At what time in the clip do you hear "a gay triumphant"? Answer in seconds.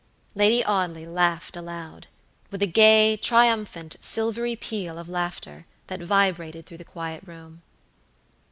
2.63-3.97